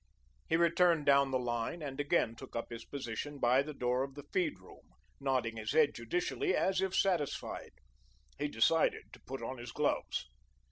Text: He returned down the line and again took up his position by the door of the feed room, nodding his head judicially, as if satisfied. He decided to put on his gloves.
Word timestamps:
He 0.49 0.55
returned 0.57 1.05
down 1.05 1.29
the 1.29 1.37
line 1.37 1.83
and 1.83 1.99
again 1.99 2.33
took 2.35 2.55
up 2.55 2.71
his 2.71 2.85
position 2.85 3.37
by 3.37 3.61
the 3.61 3.71
door 3.75 4.01
of 4.01 4.15
the 4.15 4.25
feed 4.33 4.59
room, 4.59 4.95
nodding 5.19 5.57
his 5.57 5.73
head 5.73 5.93
judicially, 5.93 6.55
as 6.55 6.81
if 6.81 6.95
satisfied. 6.95 7.73
He 8.39 8.47
decided 8.47 9.13
to 9.13 9.19
put 9.27 9.43
on 9.43 9.59
his 9.59 9.71
gloves. 9.71 10.25